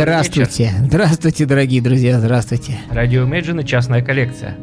Здравствуйте. 0.00 0.64
вечер. 0.64 0.86
Здравствуйте, 0.86 1.44
дорогие 1.44 1.82
друзья, 1.82 2.18
здравствуйте. 2.18 2.80
Радио 2.90 3.26
Imagine 3.26 3.62
и 3.62 3.66
частная 3.66 4.00
коллекция. 4.02 4.56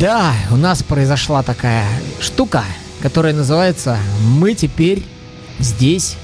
Да, 0.00 0.32
у 0.50 0.56
нас 0.56 0.82
произошла 0.82 1.44
такая 1.44 1.86
штука, 2.18 2.64
которая 3.00 3.34
называется 3.34 3.96
«Мы 4.24 4.54
теперь 4.54 5.04
здесь 5.60 6.16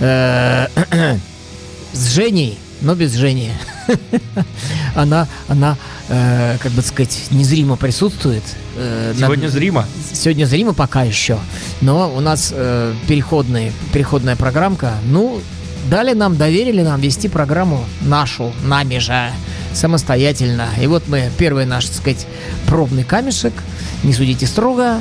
э, 0.00 0.66
с 1.92 2.08
Женей, 2.08 2.58
но 2.80 2.96
без 2.96 3.14
Жени». 3.14 3.52
Она, 4.96 5.28
она, 5.46 5.76
э, 6.08 6.56
как 6.60 6.72
бы 6.72 6.82
сказать, 6.82 7.26
незримо 7.30 7.76
присутствует. 7.76 8.42
э, 8.76 9.14
Сегодня 9.16 9.46
зримо. 9.46 9.86
Сегодня 10.12 10.46
зримо 10.46 10.72
пока 10.72 11.04
еще, 11.04 11.38
но 11.80 12.12
у 12.12 12.18
нас 12.18 12.52
э, 12.52 12.94
переходный, 13.06 13.70
переходная 13.92 14.34
программка. 14.34 14.94
Ну, 15.04 15.40
дали 15.88 16.12
нам, 16.12 16.36
доверили 16.36 16.82
нам 16.82 17.00
вести 17.00 17.28
программу 17.28 17.84
нашу, 18.02 18.52
нами 18.64 18.98
же, 18.98 19.30
самостоятельно. 19.72 20.68
И 20.80 20.86
вот 20.86 21.04
мы, 21.08 21.30
первый 21.38 21.66
наш, 21.66 21.86
так 21.86 21.96
сказать, 21.96 22.26
пробный 22.66 23.04
камешек, 23.04 23.52
не 24.02 24.12
судите 24.12 24.46
строго. 24.46 25.00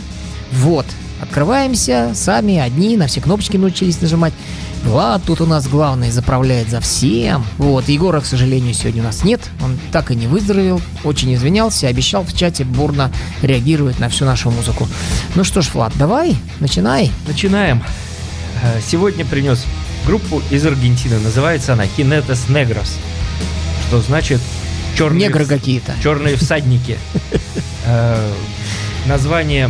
Вот, 0.51 0.85
открываемся, 1.21 2.11
сами, 2.13 2.57
одни, 2.57 2.97
на 2.97 3.07
все 3.07 3.21
кнопочки 3.21 3.57
научились 3.57 4.01
нажимать. 4.01 4.33
Влад 4.83 5.23
тут 5.25 5.41
у 5.41 5.47
нас 5.47 5.67
главный, 5.67 6.11
заправляет 6.11 6.69
за 6.69 6.79
всем. 6.79 7.43
Вот, 7.57 7.89
Егора, 7.89 8.21
к 8.21 8.25
сожалению, 8.25 8.75
сегодня 8.75 9.01
у 9.01 9.05
нас 9.05 9.23
нет. 9.23 9.41
Он 9.63 9.79
так 9.91 10.11
и 10.11 10.15
не 10.15 10.27
выздоровел, 10.27 10.79
очень 11.03 11.33
извинялся, 11.33 11.87
обещал 11.87 12.23
в 12.23 12.37
чате 12.37 12.65
бурно 12.65 13.11
реагировать 13.41 13.99
на 13.99 14.09
всю 14.09 14.25
нашу 14.25 14.51
музыку. 14.51 14.87
Ну 15.33 15.43
что 15.43 15.61
ж, 15.61 15.71
Влад, 15.73 15.93
давай, 15.95 16.35
начинай. 16.59 17.11
Начинаем. 17.27 17.83
Э, 18.61 18.79
Сегодня 18.85 19.25
принес 19.25 19.65
группу 20.05 20.41
из 20.49 20.65
Аргентины. 20.65 21.19
Называется 21.19 21.73
она 21.73 21.85
Jinetes 21.85 22.47
Negros. 22.49 22.97
Что 23.87 24.01
значит 24.01 24.41
черные, 24.97 25.27
Негры 25.27 25.45
какие-то. 25.45 25.93
черные 26.01 26.35
всадники. 26.35 26.97
Э, 27.87 28.33
Название 29.05 29.69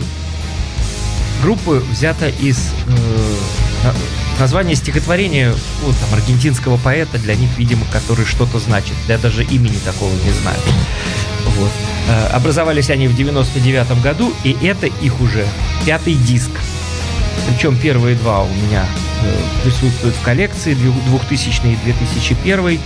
группы 1.44 1.84
взято 1.92 2.30
из 2.30 2.70
э, 2.88 3.36
на- 3.84 3.94
названия 4.40 4.74
стихотворения 4.76 5.54
ну, 5.86 5.94
там, 6.00 6.14
аргентинского 6.18 6.78
поэта, 6.78 7.18
для 7.18 7.36
них, 7.36 7.50
видимо, 7.58 7.86
который 7.92 8.26
что-то 8.26 8.60
значит. 8.60 8.94
Я 9.10 9.18
даже 9.18 9.44
имени 9.44 9.76
такого 9.84 10.12
не 10.14 10.32
знаю. 10.32 10.58
Вот. 11.58 11.72
Э, 12.08 12.28
Образовались 12.28 12.90
они 12.90 13.10
в 13.10 13.18
99 13.18 14.02
году, 14.02 14.34
и 14.46 14.56
это 14.64 14.86
их 14.88 15.20
уже 15.20 15.46
пятый 15.86 16.14
диск. 16.14 16.52
Причем 17.50 17.76
первые 17.78 18.16
два 18.16 18.44
у 18.44 18.48
меня 18.48 18.86
присутствуют 19.64 20.16
в 20.16 20.22
коллекции, 20.22 20.74
две- 20.74 20.92
2000 21.10 21.62
и 21.66 21.76
2001. 21.86 22.80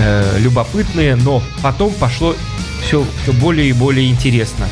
э, 0.00 0.38
любопытные, 0.38 1.16
но 1.16 1.42
потом 1.62 1.92
пошло 1.92 2.36
все, 2.84 3.04
все 3.22 3.32
более 3.32 3.68
и 3.68 3.72
более 3.72 4.08
интересно. 4.08 4.68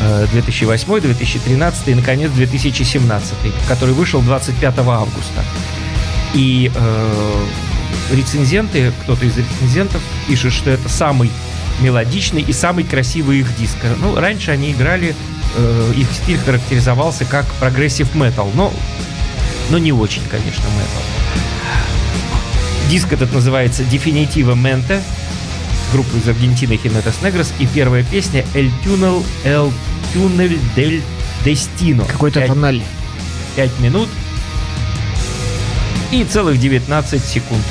Э, 0.00 0.26
2008, 0.32 1.00
2013 1.00 1.88
и, 1.88 1.94
наконец, 1.94 2.30
2017, 2.32 3.34
который 3.68 3.94
вышел 3.94 4.20
25 4.22 4.78
августа. 4.78 5.44
И 6.34 6.70
э, 6.74 7.44
рецензенты, 8.12 8.92
кто-то 9.02 9.24
из 9.24 9.36
рецензентов 9.38 10.02
пишет, 10.26 10.52
что 10.52 10.70
это 10.70 10.88
самый 10.88 11.30
мелодичный 11.80 12.42
и 12.42 12.52
самый 12.52 12.84
красивый 12.84 13.40
их 13.40 13.56
диск. 13.56 13.76
Ну, 14.00 14.14
раньше 14.16 14.50
они 14.50 14.72
играли, 14.72 15.14
э, 15.56 15.92
их 15.96 16.08
стиль 16.12 16.38
характеризовался 16.38 17.24
как 17.24 17.46
progressive 17.60 18.14
metal, 18.14 18.50
но, 18.54 18.72
но 19.70 19.78
не 19.78 19.92
очень, 19.92 20.22
конечно, 20.30 20.62
метал. 20.62 21.02
Диск 22.88 23.12
этот 23.12 23.32
называется 23.32 23.82
Definitiva 23.82 24.54
Mente, 24.54 25.00
группа 25.92 26.16
из 26.16 26.28
Аргентины 26.28 26.72
Jinetes 26.74 27.14
Negros, 27.22 27.52
и 27.58 27.66
первая 27.66 28.04
песня 28.04 28.44
El 28.54 28.70
Túnel, 28.84 29.24
El 29.44 29.72
Túnel 30.14 30.58
del 30.76 31.02
Destino. 31.44 32.06
Какой-то 32.06 32.40
Пять- 32.40 32.48
тоннель. 32.48 32.82
5 33.56 33.80
минут 33.80 34.08
и 36.12 36.24
целых 36.24 36.58
19 36.60 37.24
секунд. 37.24 37.64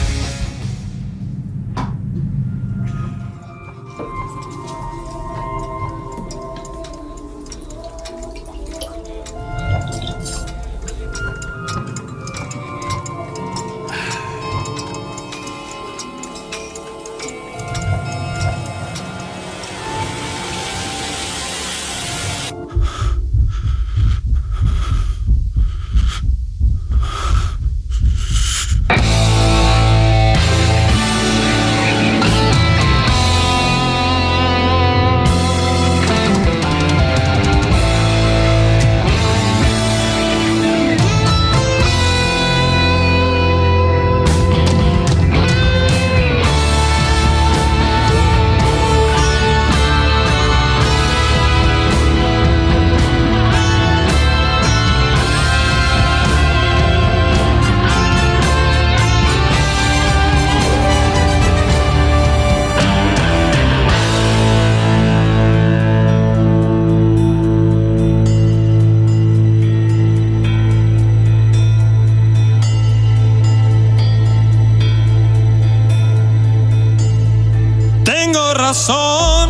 Tengo 78.76 78.88
razón. 78.88 79.50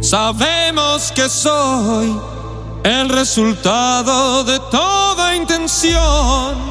Sabemos 0.00 1.10
que 1.12 1.28
soy 1.28 2.16
el 2.84 3.08
resultado 3.08 4.44
de 4.44 4.60
toda 4.70 5.34
intención. 5.34 6.70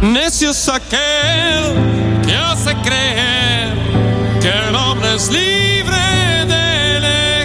Necio 0.00 0.50
es 0.50 0.68
aquel 0.68 2.22
que 2.26 2.36
hace 2.36 2.74
creer 2.82 3.74
que 4.40 4.48
el 4.68 4.74
hombre 4.76 5.14
es 5.14 5.28
libre 5.30 5.96
de 6.46 6.96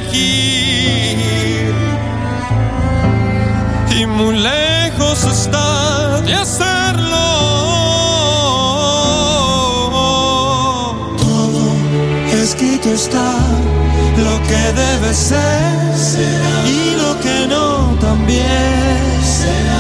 elegir 0.04 1.74
y 3.92 4.06
está 5.28 6.22
de 6.22 6.34
hacerlo. 6.34 7.18
Todo 11.18 12.42
escrito 12.42 12.90
está, 12.90 13.34
lo 14.18 14.36
que 14.48 14.62
debe 14.74 15.14
ser 15.14 15.80
y 16.66 16.96
lo 16.96 17.20
que 17.20 17.48
no 17.48 17.96
también 18.00 19.20
será. 19.24 19.79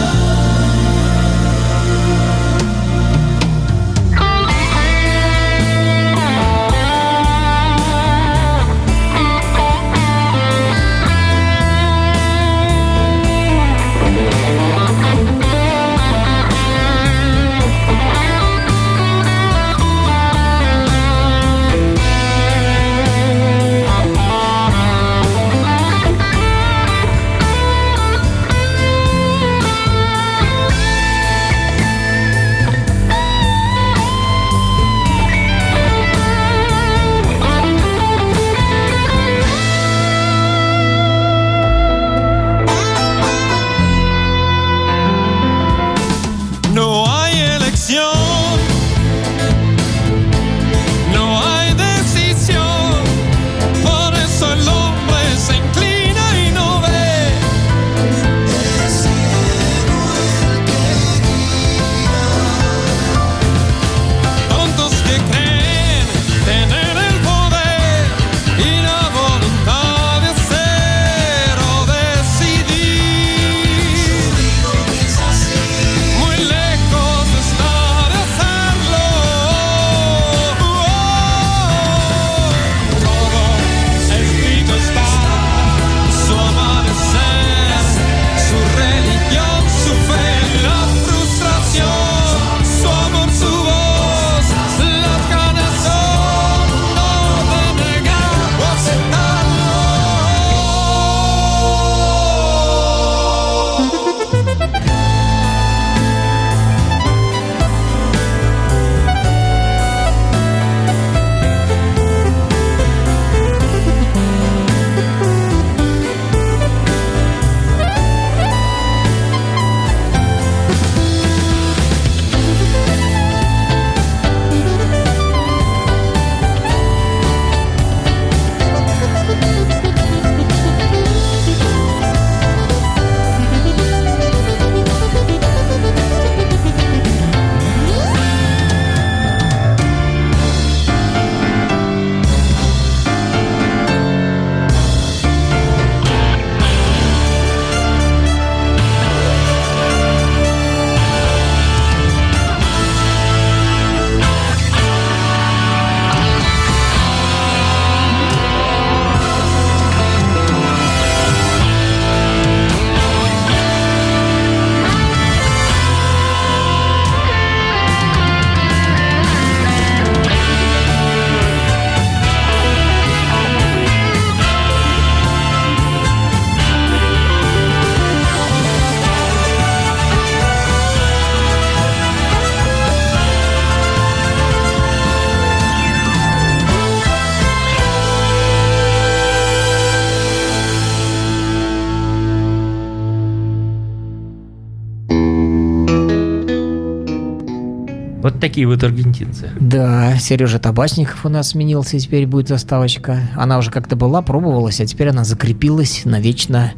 Такие 198.39 198.67
вот 198.67 198.83
аргентинцы. 198.83 199.51
Да, 199.59 200.17
Сережа 200.17 200.59
Табачников 200.59 201.25
у 201.25 201.29
нас 201.29 201.49
сменился, 201.49 201.97
и 201.97 201.99
теперь 201.99 202.25
будет 202.25 202.47
заставочка. 202.47 203.29
Она 203.35 203.57
уже 203.57 203.71
как-то 203.71 203.95
была, 203.95 204.21
пробовалась, 204.21 204.79
а 204.81 204.85
теперь 204.85 205.09
она 205.09 205.23
закрепилась 205.23 206.01
навечно. 206.05 206.73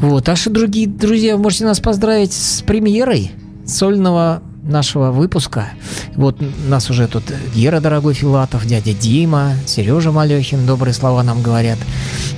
Вот, 0.00 0.28
а 0.28 0.36
что, 0.36 0.50
другие 0.50 0.86
друзья, 0.86 1.36
можете 1.36 1.64
нас 1.64 1.80
поздравить 1.80 2.32
с 2.32 2.62
премьерой 2.62 3.32
сольного 3.66 4.42
нашего 4.62 5.10
выпуска. 5.10 5.70
Вот 6.14 6.38
нас 6.68 6.90
уже 6.90 7.06
тут 7.08 7.24
Гера 7.54 7.80
Дорогой 7.80 8.14
Филатов, 8.14 8.66
дядя 8.66 8.92
Дима, 8.92 9.54
Сережа 9.66 10.12
Малехин, 10.12 10.66
добрые 10.66 10.94
слова 10.94 11.22
нам 11.22 11.42
говорят. 11.42 11.78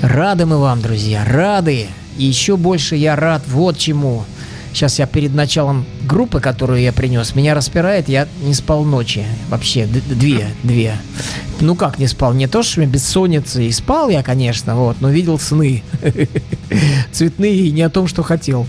Рады 0.01 0.47
мы 0.47 0.59
вам, 0.59 0.81
друзья, 0.81 1.25
рады. 1.25 1.87
И 2.19 2.25
еще 2.25 2.57
больше 2.57 2.97
я 2.97 3.17
рад 3.17 3.43
вот 3.47 3.79
чему. 3.79 4.25
Сейчас 4.73 4.99
я 4.99 5.07
перед 5.07 5.35
началом 5.35 5.85
группы, 6.11 6.41
которую 6.41 6.81
я 6.81 6.93
принес, 6.93 7.37
меня 7.37 7.55
распирает, 7.55 8.09
я 8.09 8.27
не 8.43 8.53
спал 8.53 8.85
ночи. 8.85 9.25
Вообще, 9.49 9.87
две, 9.87 10.49
две. 10.65 10.97
Ну 11.61 11.77
как 11.77 11.99
не 11.99 12.09
спал? 12.09 12.33
Не 12.35 12.49
то, 12.49 12.65
что 12.65 12.85
бессонница. 12.85 13.63
И 13.63 13.71
спал 13.71 14.11
я, 14.11 14.23
конечно, 14.25 14.75
вот, 14.75 15.01
но 15.01 15.11
видел 15.11 15.39
сны. 15.39 15.85
Цветные 17.13 17.55
и 17.55 17.71
не 17.71 17.83
о 17.83 17.91
том, 17.91 18.09
что 18.09 18.25
хотел. 18.25 18.67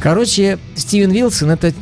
Короче, 0.00 0.58
Стивен 0.74 1.10
Вилсон 1.10 1.50
это 1.50 1.72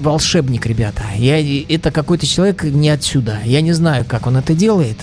волшебник, 0.00 0.66
ребята. 0.66 1.02
Я, 1.16 1.40
это 1.68 1.90
какой-то 1.90 2.26
человек 2.26 2.64
не 2.64 2.90
отсюда. 2.90 3.38
Я 3.44 3.62
не 3.62 3.72
знаю, 3.72 4.04
как 4.06 4.26
он 4.26 4.36
это 4.36 4.52
делает. 4.52 4.98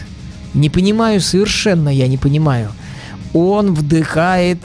Не 0.54 0.70
понимаю, 0.70 1.22
совершенно 1.22 1.90
я 1.90 2.08
не 2.08 2.18
понимаю. 2.18 2.72
Он 3.34 3.74
вдыхает 3.74 4.60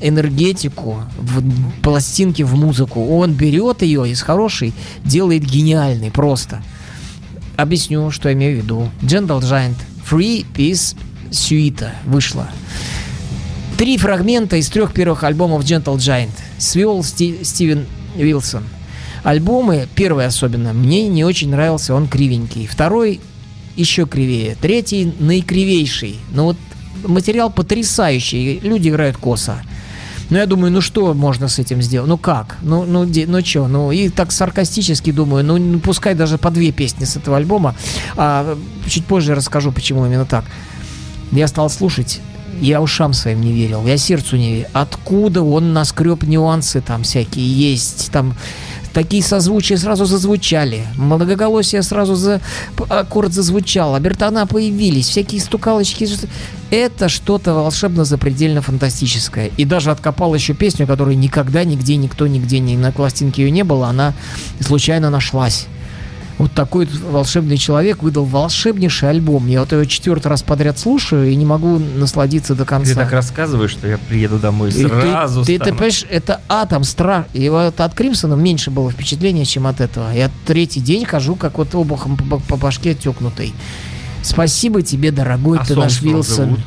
энергетику 0.00 1.02
в 1.18 1.42
пластинке, 1.82 2.44
в 2.44 2.54
музыку. 2.54 3.06
Он 3.16 3.32
берет 3.32 3.82
ее 3.82 4.08
из 4.10 4.22
хорошей, 4.22 4.72
делает 5.04 5.44
гениальный 5.44 6.10
просто. 6.10 6.62
Объясню, 7.56 8.10
что 8.10 8.28
я 8.28 8.34
имею 8.34 8.60
в 8.60 8.62
виду. 8.64 8.88
Gentle 9.02 9.40
Giant 9.40 9.76
Free 10.10 10.44
Peace 10.54 10.96
Suite 11.30 11.88
вышла. 12.04 12.48
Три 13.78 13.98
фрагмента 13.98 14.56
из 14.56 14.68
трех 14.68 14.92
первых 14.92 15.22
альбомов 15.24 15.62
Gentle 15.64 15.96
Giant 15.96 16.30
свел 16.58 17.02
Сти- 17.02 17.44
Стивен 17.44 17.86
Вилсон. 18.16 18.64
Альбомы, 19.22 19.88
первый 19.94 20.26
особенно, 20.26 20.72
мне 20.72 21.08
не 21.08 21.24
очень 21.24 21.50
нравился, 21.50 21.94
он 21.94 22.06
кривенький. 22.08 22.66
Второй 22.66 23.20
еще 23.74 24.06
кривее. 24.06 24.56
Третий 24.60 25.12
наикривейший. 25.18 26.16
Но 26.30 26.44
вот 26.44 26.56
материал 27.04 27.50
потрясающий. 27.50 28.60
Люди 28.60 28.88
играют 28.88 29.16
косо. 29.16 29.62
Ну, 30.30 30.38
я 30.38 30.46
думаю, 30.46 30.72
ну 30.72 30.80
что 30.80 31.14
можно 31.14 31.48
с 31.48 31.58
этим 31.58 31.82
сделать? 31.82 32.08
Ну 32.08 32.18
как? 32.18 32.56
Ну, 32.62 32.84
ну, 32.84 33.06
де, 33.06 33.26
ну 33.26 33.44
что? 33.44 33.68
Ну, 33.68 33.92
и 33.92 34.08
так 34.08 34.32
саркастически 34.32 35.12
думаю, 35.12 35.44
ну, 35.44 35.56
ну, 35.56 35.78
пускай 35.78 36.14
даже 36.14 36.36
по 36.36 36.50
две 36.50 36.72
песни 36.72 37.04
с 37.04 37.16
этого 37.16 37.36
альбома. 37.36 37.74
А 38.16 38.56
чуть 38.88 39.04
позже 39.04 39.34
расскажу, 39.34 39.72
почему 39.72 40.04
именно 40.06 40.24
так. 40.24 40.44
Я 41.32 41.46
стал 41.48 41.70
слушать 41.70 42.20
я 42.60 42.80
ушам 42.80 43.12
своим 43.12 43.40
не 43.40 43.52
верил, 43.52 43.86
я 43.86 43.96
сердцу 43.96 44.36
не 44.36 44.54
верил. 44.54 44.68
Откуда 44.72 45.42
он 45.42 45.72
наскреб 45.72 46.22
нюансы 46.22 46.80
там 46.80 47.02
всякие 47.02 47.46
есть, 47.46 48.10
там 48.10 48.34
такие 48.96 49.22
созвучия 49.22 49.76
сразу 49.76 50.06
зазвучали, 50.06 50.86
многоголосие 50.96 51.82
сразу 51.82 52.14
за 52.14 52.40
аккорд 52.88 53.30
зазвучал, 53.30 53.94
обертона 53.94 54.46
появились, 54.46 55.08
всякие 55.08 55.42
стукалочки. 55.42 56.08
Это 56.70 57.10
что-то 57.10 57.52
волшебно 57.52 58.06
запредельно 58.06 58.62
фантастическое. 58.62 59.50
И 59.58 59.66
даже 59.66 59.90
откопал 59.90 60.34
еще 60.34 60.54
песню, 60.54 60.86
которую 60.86 61.18
никогда, 61.18 61.62
нигде, 61.62 61.96
никто, 61.96 62.26
нигде, 62.26 62.58
ни 62.58 62.74
на 62.74 62.90
пластинке 62.90 63.42
ее 63.42 63.50
не 63.50 63.64
было, 63.64 63.88
она 63.88 64.14
случайно 64.60 65.10
нашлась 65.10 65.66
вот 66.38 66.52
такой 66.52 66.86
волшебный 66.86 67.56
человек 67.56 68.02
выдал 68.02 68.24
волшебнейший 68.24 69.08
альбом. 69.08 69.46
Я 69.46 69.60
вот 69.60 69.72
его 69.72 69.84
четвертый 69.84 70.28
раз 70.28 70.42
подряд 70.42 70.78
слушаю 70.78 71.30
и 71.30 71.34
не 71.34 71.46
могу 71.46 71.78
насладиться 71.78 72.54
до 72.54 72.66
конца. 72.66 72.90
Ты 72.90 72.96
так 72.96 73.12
рассказываешь, 73.12 73.70
что 73.70 73.88
я 73.88 73.96
приеду 73.96 74.38
домой 74.38 74.68
и 74.68 74.86
сразу 74.86 75.44
Ты, 75.44 75.58
ты, 75.58 75.64
ты 75.64 75.70
понимаешь, 75.70 76.04
это 76.10 76.42
атом, 76.48 76.84
страх. 76.84 77.26
И 77.32 77.48
вот 77.48 77.80
от 77.80 77.94
Кримсона 77.94 78.34
меньше 78.34 78.70
было 78.70 78.90
впечатления, 78.90 79.46
чем 79.46 79.66
от 79.66 79.80
этого. 79.80 80.12
Я 80.12 80.30
третий 80.46 80.80
день 80.80 81.06
хожу, 81.06 81.36
как 81.36 81.56
вот 81.56 81.74
обухом 81.74 82.16
по, 82.16 82.38
по 82.38 82.56
башке 82.56 82.94
текнутый. 82.94 83.54
Спасибо 84.22 84.82
тебе, 84.82 85.12
дорогой, 85.12 85.58
а 85.58 85.64
ты 85.64 85.74
наш 85.74 86.02
Вилсон. 86.02 86.58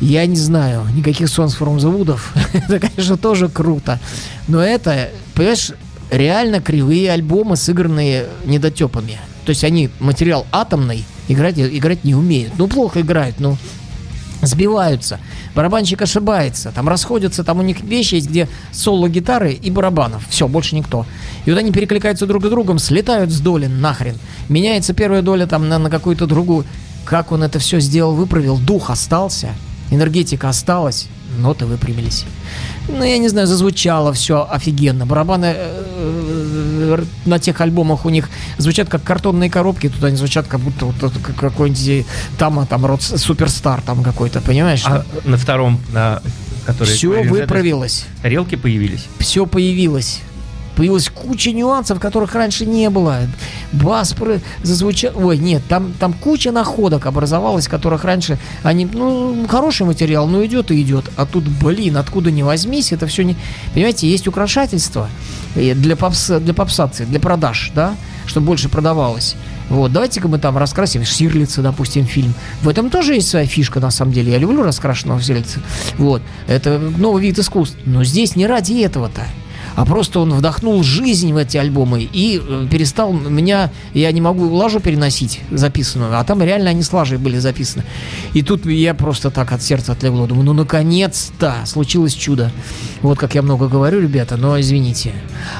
Я 0.00 0.26
не 0.26 0.36
знаю, 0.36 0.86
никаких 0.94 1.28
Sons 1.28 1.58
from 1.58 1.78
the 1.78 1.90
Wood'ов. 1.90 2.20
это, 2.52 2.78
конечно, 2.78 3.16
тоже 3.16 3.48
круто. 3.48 3.98
Но 4.46 4.60
это, 4.60 5.10
понимаешь, 5.34 5.72
реально 6.10 6.60
кривые 6.60 7.12
альбомы, 7.12 7.56
сыгранные 7.56 8.26
недотепами. 8.44 9.18
То 9.44 9.50
есть 9.50 9.64
они 9.64 9.90
материал 10.00 10.46
атомный, 10.52 11.04
играть, 11.28 11.58
играть 11.58 12.04
не 12.04 12.14
умеют. 12.14 12.52
Ну, 12.58 12.68
плохо 12.68 13.00
играют, 13.00 13.40
ну, 13.40 13.56
сбиваются. 14.42 15.18
Барабанщик 15.54 16.02
ошибается, 16.02 16.72
там 16.72 16.88
расходятся, 16.88 17.44
там 17.44 17.58
у 17.58 17.62
них 17.62 17.80
вещи 17.80 18.16
есть, 18.16 18.28
где 18.28 18.48
соло 18.72 19.08
гитары 19.08 19.52
и 19.52 19.70
барабанов. 19.70 20.26
Все, 20.28 20.46
больше 20.48 20.76
никто. 20.76 21.06
И 21.44 21.50
вот 21.50 21.58
они 21.58 21.72
перекликаются 21.72 22.26
друг 22.26 22.44
с 22.44 22.48
другом, 22.48 22.78
слетают 22.78 23.30
с 23.30 23.40
доли 23.40 23.66
нахрен. 23.66 24.16
Меняется 24.48 24.94
первая 24.94 25.22
доля 25.22 25.46
там 25.46 25.68
на, 25.68 25.78
на 25.78 25.90
какую-то 25.90 26.26
другую. 26.26 26.64
Как 27.04 27.32
он 27.32 27.42
это 27.42 27.58
все 27.58 27.80
сделал, 27.80 28.14
выправил, 28.14 28.58
дух 28.58 28.90
остался, 28.90 29.50
энергетика 29.90 30.48
осталась, 30.48 31.08
ноты 31.38 31.66
выпрямились. 31.66 32.24
Ну, 32.96 33.04
я 33.04 33.18
не 33.18 33.28
знаю, 33.28 33.46
зазвучало 33.46 34.12
все 34.12 34.46
офигенно. 34.50 35.06
Барабаны 35.06 35.54
э, 35.56 35.84
э, 36.98 37.04
на 37.24 37.38
тех 37.38 37.60
альбомах 37.60 38.04
у 38.04 38.10
них 38.10 38.28
звучат 38.58 38.88
как 38.88 39.02
картонные 39.02 39.50
коробки, 39.50 39.88
тут 39.88 40.04
они 40.04 40.16
звучат 40.16 40.46
как 40.46 40.60
будто 40.60 40.86
вот 40.86 41.12
какой-нибудь 41.38 42.06
там, 42.38 42.58
а 42.58 42.66
там 42.66 42.86
род 42.86 43.02
суперстар 43.02 43.80
там 43.82 44.02
какой-то, 44.02 44.40
понимаешь? 44.40 44.82
А 44.84 45.04
на 45.24 45.36
втором, 45.36 45.80
на 45.92 46.22
который 46.66 46.94
все 46.94 47.22
выправилось. 47.22 48.06
Тарелки 48.22 48.56
появились. 48.56 49.06
Все 49.18 49.46
появилось 49.46 50.20
появилась 50.80 51.10
куча 51.10 51.52
нюансов, 51.52 52.00
которых 52.00 52.34
раньше 52.34 52.64
не 52.64 52.88
было. 52.88 53.18
Бас 53.70 54.14
зазвучал... 54.62 55.12
Ой, 55.14 55.36
нет, 55.36 55.60
там, 55.68 55.92
там 56.00 56.14
куча 56.14 56.52
находок 56.52 57.04
образовалась, 57.04 57.68
которых 57.68 58.04
раньше 58.04 58.38
они... 58.62 58.86
Ну, 58.86 59.46
хороший 59.46 59.84
материал, 59.84 60.26
но 60.26 60.42
идет 60.46 60.70
и 60.70 60.80
идет. 60.80 61.04
А 61.18 61.26
тут, 61.26 61.46
блин, 61.46 61.98
откуда 61.98 62.30
не 62.30 62.42
возьмись, 62.42 62.92
это 62.92 63.06
все 63.06 63.24
не... 63.24 63.36
Понимаете, 63.74 64.08
есть 64.08 64.26
украшательство 64.26 65.10
для, 65.54 65.96
попс, 65.96 66.30
для 66.30 66.54
попсации, 66.54 67.04
для 67.04 67.20
продаж, 67.20 67.72
да, 67.74 67.94
чтобы 68.24 68.46
больше 68.46 68.70
продавалось. 68.70 69.36
Вот, 69.68 69.92
давайте-ка 69.92 70.28
мы 70.28 70.38
там 70.38 70.56
раскрасим 70.56 71.04
Сирлица, 71.04 71.60
допустим, 71.60 72.06
фильм. 72.06 72.32
В 72.62 72.70
этом 72.70 72.88
тоже 72.88 73.16
есть 73.16 73.28
своя 73.28 73.44
фишка, 73.44 73.80
на 73.80 73.90
самом 73.90 74.14
деле. 74.14 74.32
Я 74.32 74.38
люблю 74.38 74.62
раскрашенного 74.62 75.20
Сирлица. 75.20 75.60
Вот, 75.98 76.22
это 76.48 76.78
новый 76.78 77.20
вид 77.20 77.38
искусства. 77.38 77.78
Но 77.84 78.02
здесь 78.02 78.34
не 78.34 78.46
ради 78.46 78.80
этого-то 78.80 79.26
а 79.76 79.84
просто 79.84 80.20
он 80.20 80.32
вдохнул 80.32 80.82
жизнь 80.82 81.32
в 81.32 81.36
эти 81.36 81.56
альбомы 81.56 82.02
и 82.02 82.40
э, 82.42 82.66
перестал 82.70 83.12
меня, 83.12 83.70
я 83.94 84.10
не 84.12 84.20
могу 84.20 84.48
лажу 84.52 84.80
переносить 84.80 85.40
записанную, 85.50 86.18
а 86.18 86.24
там 86.24 86.42
реально 86.42 86.70
они 86.70 86.82
с 86.82 86.92
лажей 86.92 87.18
были 87.18 87.38
записаны. 87.38 87.84
И 88.34 88.42
тут 88.42 88.66
я 88.66 88.94
просто 88.94 89.30
так 89.30 89.52
от 89.52 89.62
сердца 89.62 89.92
отлегло, 89.92 90.26
думаю, 90.26 90.46
ну 90.46 90.52
наконец-то 90.52 91.56
случилось 91.64 92.14
чудо. 92.14 92.50
Вот 93.02 93.18
как 93.18 93.34
я 93.34 93.42
много 93.42 93.68
говорю, 93.68 94.00
ребята, 94.00 94.36
но 94.36 94.60
извините. 94.60 95.12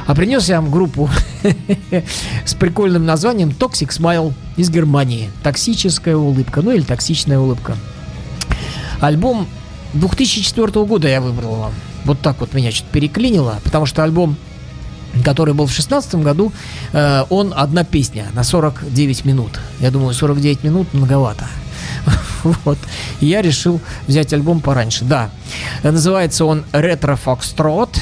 А 0.07 0.15
принес 0.15 0.49
я 0.49 0.61
вам 0.61 0.71
группу 0.71 1.09
с 2.45 2.55
прикольным 2.55 3.05
названием 3.05 3.51
Toxic 3.51 3.89
Smile 3.89 4.33
из 4.57 4.71
Германии. 4.71 5.31
Токсическая 5.43 6.17
улыбка, 6.17 6.63
ну 6.63 6.71
или 6.71 6.83
токсичная 6.83 7.39
улыбка. 7.39 7.77
Альбом 9.01 9.47
2004 9.95 10.85
года 10.85 11.09
я 11.09 11.21
выбрал 11.21 11.57
вам. 11.57 11.73
Вот 12.11 12.21
так 12.23 12.41
вот 12.41 12.55
меня 12.55 12.73
что-то 12.73 12.91
переклинило, 12.91 13.61
потому 13.63 13.87
что 13.87 14.03
альбом 14.03 14.37
который 15.25 15.55
был 15.55 15.67
в 15.67 15.73
шестнадцатом 15.73 16.23
году, 16.23 16.53
э, 16.93 17.23
он 17.31 17.55
одна 17.57 17.85
песня 17.85 18.27
на 18.35 18.43
49 18.43 19.25
минут. 19.25 19.61
Я 19.79 19.93
думаю, 19.93 20.13
49 20.13 20.65
минут 20.65 20.93
многовато. 20.93 21.47
Вот. 22.65 22.79
И 23.21 23.27
я 23.27 23.43
решил 23.43 23.81
взять 24.09 24.33
альбом 24.33 24.61
пораньше. 24.61 25.05
Да. 25.05 25.31
Называется 25.85 26.45
он 26.45 26.65
Retro 26.73 27.17
Foxtrot. 27.25 27.97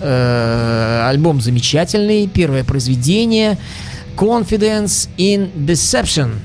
Э, 0.00 1.06
альбом 1.06 1.42
замечательный. 1.42 2.28
Первое 2.28 2.64
произведение. 2.64 3.58
Confidence 4.16 5.10
in 5.18 5.50
Deception. 5.54 6.36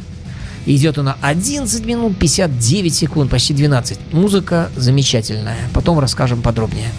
Идет 0.65 0.98
она 0.98 1.15
11 1.22 1.86
минут 1.86 2.17
59 2.17 2.93
секунд, 2.93 3.29
почти 3.29 3.53
12. 3.53 4.00
Музыка 4.13 4.69
замечательная. 4.75 5.57
Потом 5.74 6.00
расскажем 6.00 6.41
подробнее. 6.41 6.89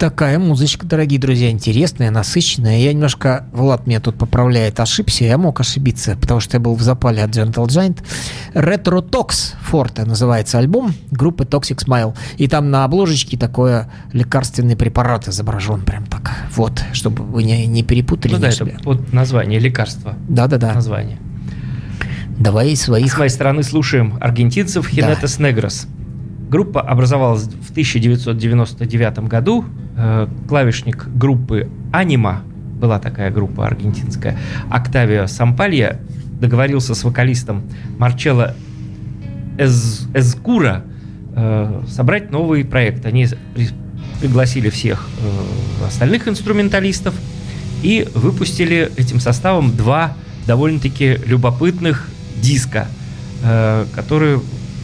Такая 0.00 0.38
музычка, 0.38 0.86
дорогие 0.86 1.20
друзья, 1.20 1.50
интересная, 1.50 2.10
насыщенная. 2.10 2.78
Я 2.78 2.94
немножко, 2.94 3.44
Влад 3.52 3.86
меня 3.86 4.00
тут 4.00 4.16
поправляет, 4.16 4.80
ошибся, 4.80 5.24
я 5.24 5.36
мог 5.36 5.60
ошибиться, 5.60 6.16
потому 6.16 6.40
что 6.40 6.56
я 6.56 6.60
был 6.60 6.74
в 6.74 6.80
запале 6.80 7.22
от 7.22 7.30
Gentle 7.30 7.66
Giant. 7.66 7.98
Retro 8.54 9.06
Tox 9.06 9.54
Forte 9.70 10.06
называется 10.06 10.58
альбом 10.58 10.94
группы 11.10 11.44
Toxic 11.44 11.84
Smile. 11.84 12.16
И 12.38 12.48
там 12.48 12.70
на 12.70 12.84
обложечке 12.84 13.36
такое 13.36 13.90
лекарственный 14.14 14.74
препарат 14.74 15.28
изображен, 15.28 15.82
прям 15.82 16.06
так. 16.06 16.30
Вот, 16.56 16.82
чтобы 16.94 17.22
вы 17.22 17.42
не, 17.42 17.66
не 17.66 17.82
перепутали. 17.82 18.32
Ну 18.32 18.38
да, 18.38 18.48
это 18.48 18.78
вот 18.84 19.12
название, 19.12 19.60
лекарства. 19.60 20.14
Да-да-да. 20.30 20.72
Название. 20.72 21.18
Давай 22.38 22.74
своих. 22.74 23.12
С 23.12 23.18
моей 23.18 23.30
стороны 23.30 23.62
слушаем 23.62 24.16
аргентинцев 24.18 24.88
Хинетес 24.88 25.36
да. 25.36 25.48
Негрос. 25.48 25.86
Группа 26.48 26.80
образовалась 26.80 27.44
в 27.44 27.70
1999 27.70 29.18
году. 29.28 29.66
Э, 30.02 30.26
клавишник 30.48 31.08
группы 31.14 31.68
Анима, 31.92 32.42
была 32.80 32.98
такая 32.98 33.30
группа 33.30 33.66
аргентинская, 33.66 34.38
Октавио 34.70 35.26
Сампалья, 35.26 36.00
договорился 36.40 36.94
с 36.94 37.04
вокалистом 37.04 37.64
Марчелло 37.98 38.54
Эз, 39.58 40.08
Эзкура 40.14 40.84
э, 41.36 41.82
собрать 41.86 42.30
новый 42.30 42.64
проект. 42.64 43.04
Они 43.04 43.26
пригласили 44.22 44.70
всех 44.70 45.06
э, 45.82 45.86
остальных 45.86 46.28
инструменталистов 46.28 47.14
и 47.82 48.08
выпустили 48.14 48.90
этим 48.96 49.20
составом 49.20 49.76
два 49.76 50.16
довольно-таки 50.46 51.18
любопытных 51.26 52.08
диска, 52.40 52.88
которые 53.94 54.40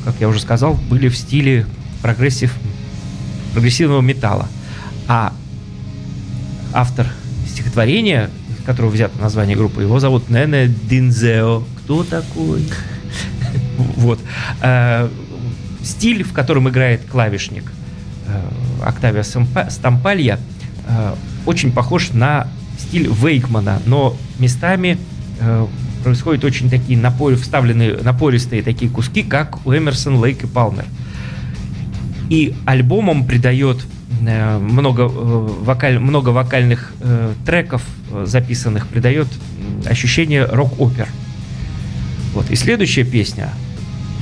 как 0.06 0.14
я 0.20 0.28
уже 0.28 0.40
сказал, 0.40 0.74
были 0.88 1.08
в 1.08 1.16
стиле 1.16 1.66
progressive, 2.00 2.54
прогрессивного 3.52 4.00
металла. 4.00 4.46
А 5.08 5.32
автор 6.72 7.06
стихотворения, 7.46 8.30
которого 8.64 8.90
взято 8.90 9.20
название 9.20 9.56
группы, 9.56 9.82
его 9.82 10.00
зовут 10.00 10.28
Нене 10.28 10.68
Динзео. 10.68 11.62
Кто 11.78 12.04
такой? 12.04 12.66
Вот. 13.96 14.18
Э, 14.62 15.08
стиль, 15.82 16.22
в 16.22 16.32
котором 16.32 16.68
играет 16.68 17.02
клавишник 17.10 17.64
э, 18.26 18.40
Октавия 18.82 19.22
Стампалья, 19.22 20.38
э, 20.86 21.14
очень 21.46 21.72
похож 21.72 22.10
на 22.12 22.48
стиль 22.78 23.08
Вейкмана, 23.08 23.80
но 23.86 24.16
местами 24.38 24.98
происходят 26.02 26.44
очень 26.44 26.70
такие 26.70 26.98
напор, 26.98 27.36
вставленные 27.36 27.98
напористые 27.98 28.62
такие 28.62 28.90
куски, 28.90 29.22
как 29.22 29.66
у 29.66 29.72
Эмерсон, 29.72 30.16
Лейк 30.16 30.44
и 30.44 30.46
Палмер. 30.46 30.84
И 32.30 32.54
альбомом 32.64 33.26
придает 33.26 33.84
много, 34.20 35.02
э, 35.02 35.06
вокаль, 35.06 35.98
много 35.98 36.30
вокальных 36.30 36.92
э, 37.00 37.32
треков 37.44 37.82
записанных, 38.24 38.86
придает 38.88 39.28
ощущение 39.86 40.44
рок-опер. 40.44 41.08
Вот. 42.34 42.50
И 42.50 42.56
следующая 42.56 43.04
песня 43.04 43.50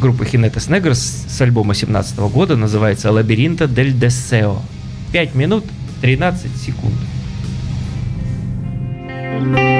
группы 0.00 0.24
Хинетес 0.24 0.68
Негрос 0.68 1.26
с 1.28 1.40
альбома 1.40 1.74
17 1.74 2.18
года 2.18 2.56
называется 2.56 3.10
«Лабиринта 3.10 3.66
дель 3.66 3.92
Десео». 3.92 4.60
5 5.12 5.34
минут 5.34 5.64
13 6.00 6.56
секунд. 6.56 6.94
thank 9.36 9.73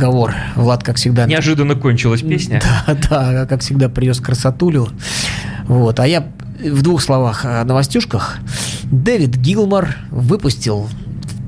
разговор. 0.00 0.34
Влад, 0.56 0.82
как 0.82 0.96
всегда... 0.96 1.26
Неожиданно 1.26 1.74
кончилась 1.74 2.22
песня. 2.22 2.62
Да, 2.86 3.32
да, 3.32 3.46
как 3.46 3.60
всегда, 3.60 3.88
привез 3.88 4.20
красотулю. 4.20 4.88
Вот, 5.66 6.00
а 6.00 6.06
я 6.06 6.26
в 6.62 6.82
двух 6.82 7.02
словах 7.02 7.44
о 7.44 7.64
новостюшках. 7.64 8.38
Дэвид 8.84 9.36
Гилмор 9.36 9.96
выпустил, 10.10 10.88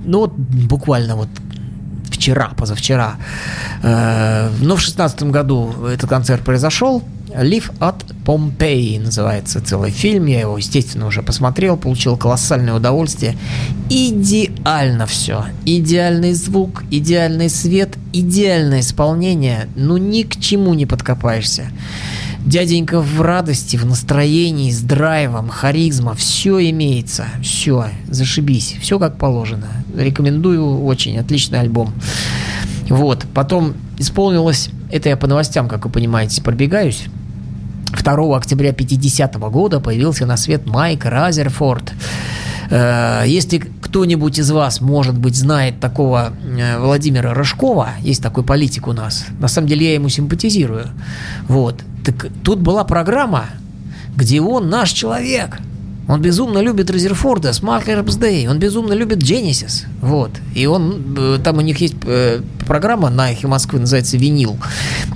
ну 0.05 0.21
вот 0.21 0.35
буквально 0.35 1.17
вот 1.17 1.29
вчера, 2.11 2.51
позавчера, 2.57 3.15
э, 3.83 4.51
но 4.61 4.77
в 4.77 4.81
шестнадцатом 4.81 5.33
году 5.33 5.75
этот 5.91 6.09
концерт 6.09 6.43
произошел, 6.43 7.03
Live 7.35 7.73
от 7.81 8.05
Помпеи 8.25 8.99
называется 8.99 9.61
целый 9.61 9.90
фильм. 9.90 10.27
Я 10.27 10.40
его, 10.40 10.59
естественно, 10.59 11.07
уже 11.07 11.23
посмотрел, 11.23 11.77
получил 11.77 12.16
колоссальное 12.16 12.75
удовольствие. 12.75 13.37
Идеально 13.88 15.07
все. 15.07 15.47
Идеальный 15.64 16.35
звук, 16.35 16.85
идеальный 16.90 17.49
свет, 17.49 17.97
идеальное 18.12 18.81
исполнение. 18.81 19.68
Ну, 19.77 19.97
ни 19.97 20.23
к 20.23 20.38
чему 20.38 20.75
не 20.75 20.87
подкопаешься. 20.87 21.66
Дяденька 22.45 23.01
в 23.01 23.21
радости, 23.21 23.77
в 23.77 23.87
настроении, 23.87 24.71
с 24.71 24.81
драйвом, 24.81 25.49
харизма, 25.49 26.14
все 26.14 26.59
имеется, 26.71 27.27
все, 27.40 27.87
зашибись, 28.09 28.75
все 28.81 28.99
как 28.99 29.16
положено. 29.16 29.68
Рекомендую, 29.97 30.83
очень 30.83 31.18
отличный 31.18 31.61
альбом. 31.61 31.95
Вот, 32.88 33.27
потом 33.33 33.75
исполнилось, 33.99 34.71
это 34.90 35.09
я 35.09 35.16
по 35.16 35.29
новостям, 35.29 35.68
как 35.68 35.85
вы 35.85 35.90
понимаете, 35.90 36.42
пробегаюсь. 36.42 37.05
2 38.03 38.37
октября 38.37 38.73
50 38.73 39.37
года 39.37 39.81
появился 39.81 40.27
на 40.27 40.37
свет 40.37 40.67
Майк 40.67 41.05
Разерфорд. 41.05 41.93
Э, 42.71 43.25
если 43.27 43.59
кто-нибудь 43.59 44.38
из 44.38 44.51
вас, 44.51 44.81
может 44.81 45.17
быть, 45.17 45.37
знает 45.37 45.81
такого 45.81 46.33
э, 46.45 46.79
Владимира 46.79 47.35
Рыжкова, 47.35 47.91
есть 48.01 48.23
такой 48.23 48.45
политик 48.45 48.88
у 48.88 48.93
нас, 48.93 49.27
на 49.38 49.49
самом 49.49 49.69
деле 49.69 49.87
я 49.87 49.95
ему 49.95 50.09
симпатизирую, 50.09 50.88
вот, 51.49 51.81
так 52.05 52.27
тут 52.43 52.61
была 52.61 52.85
программа, 52.85 53.47
где 54.17 54.41
он 54.41 54.69
наш 54.69 54.91
человек– 54.91 55.59
он 56.09 56.21
безумно 56.21 56.59
любит 56.59 56.91
Резерфорда, 56.91 57.51
Herbs 57.51 58.19
Day, 58.19 58.49
он 58.49 58.59
безумно 58.59 58.93
любит 58.93 59.19
Genesis, 59.19 59.85
вот. 60.01 60.31
И 60.55 60.67
он, 60.67 61.17
э, 61.17 61.38
там 61.43 61.59
у 61.59 61.61
них 61.61 61.79
есть 61.79 61.95
э, 62.05 62.41
программа 62.67 63.09
на 63.09 63.31
эхе 63.31 63.47
Москвы, 63.47 63.79
называется 63.79 64.17
«Винил». 64.17 64.57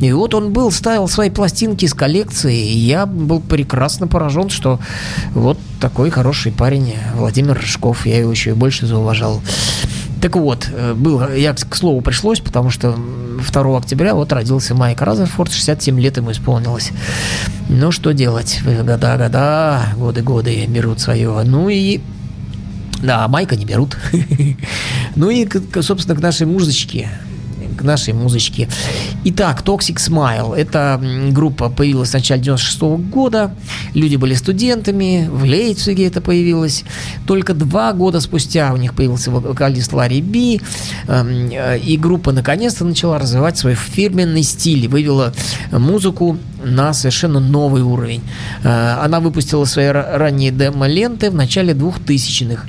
И 0.01 0.13
вот 0.13 0.35
он 0.35 0.53
был, 0.53 0.71
ставил 0.71 1.09
свои 1.09 1.31
пластинки 1.31 1.87
с 1.87 1.95
коллекции, 1.95 2.57
и 2.57 2.79
я 2.79 3.07
был 3.07 3.41
прекрасно 3.41 4.07
поражен, 4.07 4.49
что 4.49 4.79
вот 5.35 5.59
такой 5.81 6.11
хороший 6.11 6.53
парень 6.53 6.95
Владимир 7.15 7.59
Рыжков, 7.59 8.07
я 8.07 8.21
его 8.21 8.31
еще 8.31 8.51
и 8.51 8.55
больше 8.55 8.87
зауважал. 8.87 9.41
Так 10.27 10.35
вот, 10.35 10.69
э, 10.73 10.93
был, 10.95 11.23
я 11.35 11.55
к 11.55 11.77
слову 11.77 12.01
пришлось, 12.01 12.41
потому 12.41 12.69
что 12.69 12.97
2 13.53 13.79
октября 13.79 14.17
вот 14.17 14.33
родился 14.33 14.75
Майк 14.75 15.01
Разерфорд, 15.01 15.53
67 15.53 16.01
лет 16.01 16.17
ему 16.17 16.33
исполнилось. 16.33 16.91
Ну, 17.69 17.93
что 17.93 18.11
делать? 18.11 18.61
Года, 18.65 19.17
года, 19.17 19.83
годы, 19.97 20.23
годы 20.23 20.67
берут 20.67 20.99
свое. 20.99 21.45
Ну 21.45 21.69
и 21.69 22.01
да, 23.05 23.29
Майка 23.29 23.55
не 23.55 23.65
берут. 23.65 23.97
ну 25.15 25.31
и, 25.31 25.47
собственно, 25.81 26.19
к 26.19 26.21
нашей 26.21 26.49
музычке 26.49 27.09
к 27.77 27.83
нашей 27.83 28.15
музычке. 28.15 28.69
Итак, 29.25 29.63
Toxic 29.65 29.97
Smile. 29.97 30.55
Эта 30.57 31.01
группа 31.31 31.69
появилась 31.69 32.11
в 32.11 32.15
начале 32.15 32.43
96 32.43 32.83
-го 32.83 32.97
года. 32.99 33.55
Люди 33.95 34.17
были 34.17 34.35
студентами, 34.35 35.29
в 35.31 35.43
Лейпциге 35.43 36.07
это 36.07 36.21
появилось. 36.21 36.85
Только 37.27 37.55
два 37.55 37.93
года 37.93 38.21
спустя 38.21 38.73
у 38.73 38.77
них 38.77 38.95
появился 38.95 39.31
вокалист 39.31 39.93
Ларри 39.93 40.21
Би, 40.21 40.61
эм, 41.09 41.51
э, 41.51 41.79
и 41.79 41.97
группа 41.97 42.33
наконец-то 42.33 42.85
начала 42.85 43.19
развивать 43.19 43.59
свой 43.59 43.75
фирменный 43.75 44.43
стиль, 44.43 44.89
вывела 44.89 45.33
музыку 45.71 46.39
на 46.65 46.93
совершенно 46.93 47.41
новый 47.41 47.83
уровень. 47.83 48.23
Э, 48.65 48.97
она 49.05 49.21
выпустила 49.21 49.65
свои 49.65 49.87
ранние 49.87 50.51
демо-ленты 50.51 51.31
в 51.31 51.35
начале 51.35 51.73
2000-х. 51.75 52.65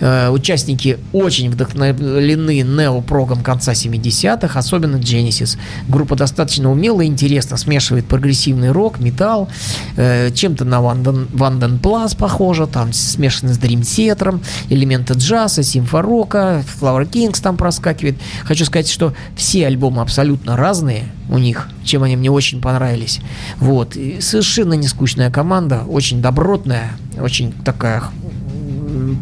Э, 0.00 0.30
участники 0.30 0.98
очень 1.12 1.50
вдохновлены 1.50 2.60
неопрогом 2.60 3.42
конца 3.42 3.72
70-х, 3.72 4.58
особенно 4.58 4.96
Genesis. 4.96 5.58
Группа 5.88 6.16
достаточно 6.16 6.70
умело 6.70 7.02
и 7.02 7.06
интересно 7.06 7.56
смешивает 7.56 8.06
прогрессивный 8.06 8.70
рок, 8.70 8.98
металл, 8.98 9.48
э, 9.96 10.30
чем-то 10.32 10.64
на 10.64 10.80
Ванден 10.80 11.78
Плас 11.78 12.14
похоже, 12.14 12.66
там 12.66 12.92
смешаны 12.92 13.52
с 13.52 13.58
Dream 13.58 13.80
Theater, 13.80 14.42
элементы 14.68 15.14
джаза, 15.14 15.62
симфорока, 15.62 16.64
Flower 16.80 17.08
Kings 17.08 17.40
там 17.42 17.56
проскакивает. 17.56 18.16
Хочу 18.44 18.64
сказать, 18.64 18.88
что 18.88 19.14
все 19.36 19.66
альбомы 19.66 20.02
абсолютно 20.02 20.56
разные 20.56 21.04
у 21.28 21.38
них, 21.38 21.68
чем 21.84 22.02
они 22.02 22.16
мне 22.16 22.30
очень 22.30 22.60
понравились. 22.60 23.20
Вот. 23.58 23.96
И 23.96 24.20
совершенно 24.20 24.74
не 24.74 24.88
скучная 24.88 25.30
команда, 25.30 25.82
очень 25.88 26.20
добротная, 26.20 26.92
очень 27.18 27.52
такая 27.52 28.02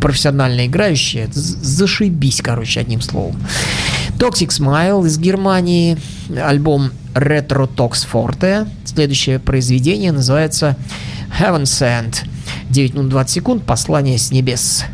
профессионально 0.00 0.66
играющие, 0.66 1.28
зашибись, 1.32 2.40
короче, 2.42 2.80
одним 2.80 3.00
словом. 3.00 3.36
Toxic 4.18 4.48
Smile 4.48 5.06
из 5.06 5.18
Германии, 5.18 5.96
альбом 6.36 6.90
Retro 7.14 7.68
Tox 7.72 8.06
Forte. 8.10 8.68
Следующее 8.84 9.38
произведение 9.38 10.12
называется 10.12 10.76
Heaven 11.40 11.62
Sent. 11.62 12.26
9 12.70 12.94
минут 12.94 13.10
20 13.10 13.34
секунд, 13.34 13.64
послание 13.64 14.18
с 14.18 14.30
небес. 14.30 14.84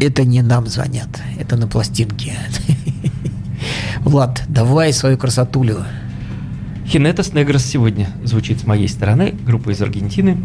Это 0.00 0.24
не 0.24 0.40
нам 0.40 0.66
звонят, 0.66 1.08
это 1.38 1.58
на 1.58 1.66
пластинке. 1.66 2.32
Влад, 4.00 4.42
давай 4.48 4.94
свою 4.94 5.18
красотулю. 5.18 5.84
Хинетос 6.86 7.34
Негрос 7.34 7.62
сегодня 7.66 8.08
звучит 8.24 8.60
с 8.60 8.66
моей 8.66 8.88
стороны. 8.88 9.34
Группа 9.44 9.70
из 9.70 9.82
Аргентины 9.82 10.38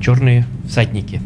«Черные 0.00 0.46
всадники». 0.66 1.20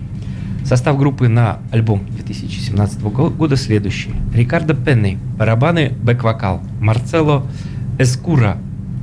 Состав 0.65 0.99
группы 0.99 1.29
на 1.29 1.61
альбом 1.71 2.05
2017 2.11 3.03
года 3.03 3.55
следующий. 3.55 4.15
Рикардо 4.35 4.75
Пенни, 4.75 5.17
барабаны, 5.39 5.93
бэк-вокал. 6.03 6.63
Марцело 6.81 7.47
Эскура, 8.01 8.59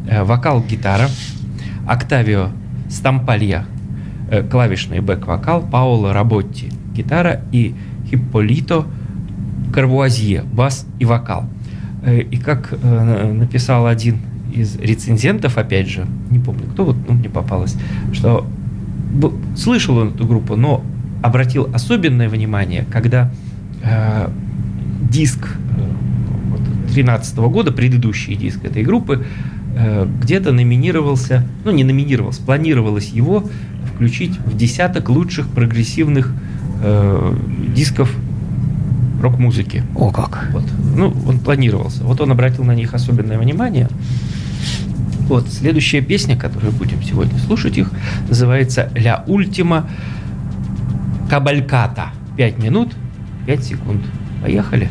э, 0.10 0.24
вокал-гитара. 0.24 1.10
Октавио 1.88 2.50
Стампалья, 2.90 3.66
э, 4.30 4.44
клавишный 4.44 5.00
бэк-вокал. 5.00 5.62
Паоло 5.62 6.12
Работти, 6.12 6.70
гитара. 6.94 7.42
И 7.54 7.74
Хипполито 8.10 8.86
Карвуазье, 9.74 10.44
бас 10.44 10.86
и 11.00 11.06
вокал. 11.06 11.46
Э, 12.04 12.22
и 12.22 12.38
как 12.38 12.78
написал 12.82 13.88
один 13.88 14.20
из 14.54 14.78
рецензентов, 14.78 15.58
опять 15.58 15.90
же, 15.90 16.06
не 16.30 16.40
помню 16.40 16.64
кто, 16.72 16.86
вот 16.86 16.98
ну, 17.08 17.16
мне 17.16 17.30
попалось, 17.30 17.76
что 18.14 18.48
слышал 19.56 19.98
он 19.98 20.10
эту 20.10 20.26
группу, 20.26 20.56
но 20.56 20.84
обратил 21.22 21.70
особенное 21.74 22.30
внимание, 22.30 22.86
когда 22.92 23.32
э, 23.84 24.30
диск 25.10 25.48
э, 25.78 26.94
13 26.94 27.38
года, 27.38 27.72
предыдущий 27.72 28.36
диск 28.36 28.66
этой 28.66 28.84
группы, 28.84 29.26
э, 29.76 30.08
где-то 30.22 30.52
номинировался, 30.52 31.48
ну 31.64 31.72
не 31.72 31.84
номинировался, 31.84 32.42
планировалось 32.42 33.10
его 33.10 33.44
включить 33.94 34.38
в 34.40 34.56
десяток 34.56 35.10
лучших 35.10 35.48
прогрессивных 35.50 36.34
э, 36.82 37.36
дисков 37.76 38.14
рок-музыки. 39.22 39.84
О 39.96 40.12
как! 40.12 40.50
Вот. 40.52 40.64
Ну, 40.96 41.14
он 41.28 41.40
планировался. 41.40 42.04
Вот 42.04 42.22
он 42.22 42.32
обратил 42.32 42.64
на 42.64 42.76
них 42.76 42.94
особенное 42.94 43.38
внимание. 43.40 43.90
Вот, 45.28 45.50
следующая 45.50 46.02
песня, 46.02 46.38
которую 46.38 46.72
будем 46.72 47.04
сегодня 47.04 47.38
слушать 47.40 47.78
их, 47.78 47.92
называется 48.30 48.90
«Ля 48.96 49.24
Ультима 49.28 49.90
Кабальката». 51.30 52.12
Пять 52.38 52.58
минут, 52.64 52.94
пять 53.46 53.64
секунд. 53.64 54.02
Поехали. 54.42 54.90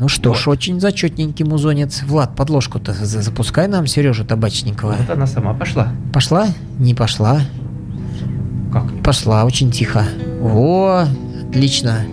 Ну 0.00 0.08
что 0.08 0.30
Вот. 0.30 0.38
ж, 0.38 0.48
очень 0.48 0.80
зачетненький 0.80 1.44
музонец. 1.44 2.02
Влад, 2.02 2.34
подложку-то 2.34 2.94
за- 2.94 3.20
запускай 3.22 3.68
нам, 3.68 3.86
Сережа 3.86 4.24
Табачникова. 4.24 4.96
Вот 4.98 5.10
она 5.10 5.26
сама 5.26 5.52
пошла. 5.54 5.92
Пошла? 6.12 6.48
Не 6.78 6.94
пошла. 6.94 7.42
Как? 8.72 9.02
Пошла 9.02 9.44
очень 9.44 9.70
тихо. 9.70 10.04
О, 10.42 11.04
отлично. 11.48 12.06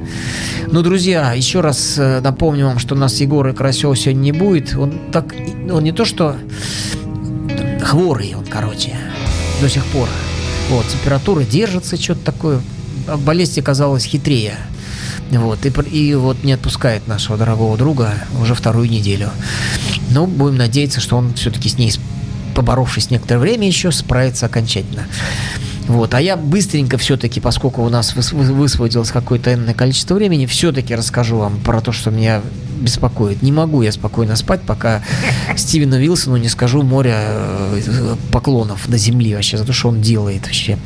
Ну, 0.69 0.81
друзья, 0.81 1.31
еще 1.31 1.61
раз 1.61 1.95
э, 1.97 2.19
напомню 2.19 2.65
вам, 2.67 2.77
что 2.77 2.93
у 2.93 2.97
нас 2.97 3.15
Егора 3.21 3.53
Карасева 3.53 3.95
сегодня 3.95 4.19
не 4.19 4.31
будет. 4.33 4.75
Он 4.75 4.93
так, 5.13 5.33
он 5.71 5.81
не 5.83 5.93
то 5.93 6.03
что 6.03 6.35
хворый, 7.81 8.35
он, 8.38 8.43
короче, 8.45 8.97
до 9.61 9.69
сих 9.69 9.85
пор. 9.85 10.09
Вот, 10.69 10.85
температура 10.89 11.43
держится, 11.43 11.95
что-то 11.95 12.25
такое. 12.25 12.59
Болезнь 13.25 13.57
оказалась 13.61 14.03
хитрее. 14.03 14.55
Вот, 15.32 15.65
и, 15.65 15.69
и 15.89 16.15
вот 16.15 16.43
не 16.43 16.53
отпускает 16.53 17.07
нашего 17.07 17.38
дорогого 17.38 17.78
друга 17.78 18.13
уже 18.41 18.55
вторую 18.55 18.89
неделю. 18.89 19.30
Но 20.11 20.25
будем 20.25 20.55
надеяться, 20.57 21.01
что 21.01 21.17
он 21.17 21.34
все-таки 21.34 21.69
с 21.69 21.78
ней, 21.78 21.93
поборовшись 22.55 23.09
некоторое 23.11 23.39
время 23.39 23.67
еще, 23.67 23.91
справится 23.91 24.45
окончательно. 24.45 25.03
Вот, 25.88 26.13
а 26.13 26.21
я 26.21 26.36
быстренько 26.36 26.97
все-таки, 26.97 27.39
поскольку 27.39 27.82
у 27.82 27.89
нас 27.89 28.13
выс- 28.13 28.36
вы- 28.36 28.53
высвободилось 28.53 29.11
какое-то 29.11 29.53
энное 29.53 29.73
количество 29.73 30.15
времени, 30.15 30.45
все-таки 30.45 30.93
расскажу 30.93 31.38
вам 31.38 31.59
про 31.61 31.80
то, 31.80 31.93
что 31.93 32.11
меня 32.11 32.41
беспокоит. 32.82 33.41
Не 33.41 33.53
могу 33.53 33.82
я 33.84 33.91
спокойно 33.93 34.36
спать, 34.36 34.61
пока 34.61 35.01
Стивену 35.55 35.97
Вилсону 35.97 36.36
не 36.38 36.49
скажу 36.49 36.84
море 36.84 37.15
э, 37.15 38.15
поклонов 38.32 38.89
до 38.89 38.97
земли 38.97 39.34
вообще 39.34 39.57
за 39.57 39.63
то, 39.65 39.71
что 39.71 39.88
он 39.89 40.01
делает 40.01 40.43
вообще. 40.45 40.78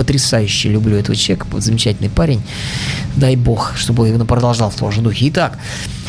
Потрясающе 0.00 0.70
люблю 0.70 0.96
этого 0.96 1.14
человека, 1.14 1.46
замечательный 1.60 2.08
парень. 2.08 2.40
Дай 3.16 3.36
бог, 3.36 3.76
чтобы 3.76 4.10
он 4.10 4.26
продолжал 4.26 4.70
в 4.70 4.74
том 4.74 4.90
же 4.90 5.02
духе. 5.02 5.28
Итак, 5.28 5.58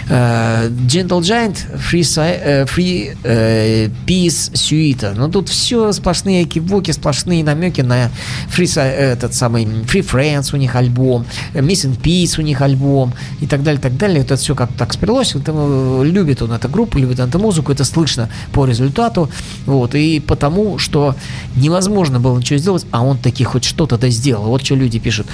Gentle 0.08 1.22
Giant, 1.22 1.56
Free, 1.78 2.04
э, 2.18 2.66
free 2.66 3.18
э, 3.24 3.90
Peace 4.06 4.52
Suite. 4.54 5.14
Ну, 5.16 5.30
тут 5.30 5.50
все 5.50 5.92
сплошные 5.92 6.46
кивоки, 6.46 6.92
сплошные 6.92 7.44
намеки 7.44 7.82
на 7.82 8.10
Free, 8.50 8.72
э, 8.78 9.14
этот 9.14 9.34
самый 9.34 9.66
Free 9.66 10.06
Friends 10.06 10.54
у 10.54 10.58
них 10.58 10.76
альбом, 10.76 11.26
э, 11.54 11.62
Missing 11.62 12.00
Peace 12.02 12.40
у 12.40 12.42
них 12.42 12.62
альбом 12.62 13.14
и 13.40 13.48
так 13.48 13.64
далее, 13.64 13.82
так 13.82 13.98
далее. 13.98 14.22
Это 14.22 14.36
все 14.36 14.56
как 14.56 14.72
так 14.74 14.94
спрялось. 14.94 15.36
Вот, 15.36 15.44
э, 15.48 16.02
любит 16.06 16.42
он 16.42 16.52
эту 16.52 16.70
группу, 16.70 16.98
любит 17.00 17.20
эту 17.20 17.40
музыку, 17.40 17.72
это 17.72 17.84
слышно 17.86 18.30
по 18.52 18.66
результату. 18.66 19.30
Вот, 19.66 19.96
и 19.96 20.20
потому, 20.20 20.78
что 20.78 21.16
невозможно 21.56 22.20
было 22.20 22.38
ничего 22.38 22.60
сделать, 22.60 22.86
а 22.92 23.04
он 23.04 23.18
таки 23.18 23.44
хоть 23.44 23.64
что-то 23.64 24.10
сделал. 24.10 24.46
Вот 24.46 24.66
что 24.66 24.76
люди 24.76 25.00
пишут. 25.00 25.28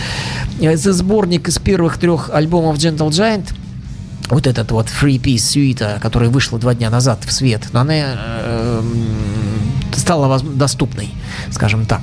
Э, 0.59 0.74
Это 0.74 0.93
сборник 0.93 1.47
из 1.47 1.57
первых 1.57 1.97
трех 1.97 2.30
альбомов 2.34 2.78
Gentle 2.78 3.09
Giant 3.09 3.53
вот 4.30 4.47
этот 4.47 4.71
вот 4.71 4.88
Free 4.88 5.19
Piece 5.19 5.36
Suite, 5.36 5.99
которая 5.99 6.30
вышла 6.30 6.59
два 6.59 6.73
дня 6.73 6.89
назад 6.89 7.23
в 7.25 7.32
свет, 7.32 7.67
но 7.71 7.82
она 7.82 7.93
э, 7.95 8.82
стала 9.95 10.39
доступной, 10.39 11.09
скажем 11.51 11.86
так. 11.86 12.01